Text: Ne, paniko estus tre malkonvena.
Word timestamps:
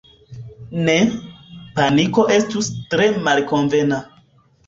Ne, 0.87 0.95
paniko 1.75 2.25
estus 2.37 2.71
tre 2.95 3.07
malkonvena. 3.27 4.01